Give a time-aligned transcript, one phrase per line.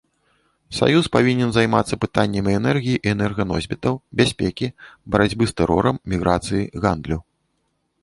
[0.77, 3.93] Саюз павінен займацца пытаннямі энергіі і энерганосьбітаў,
[4.23, 4.67] бяспекі,
[5.17, 7.17] барацьбы з тэрорам, міграцыі, гандлю.